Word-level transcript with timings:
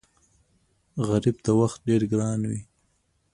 غریب 1.07 1.37
ته 1.45 1.51
وخت 1.59 1.77
ډېر 1.87 2.01
ګران 2.11 2.41
وي 2.49 2.61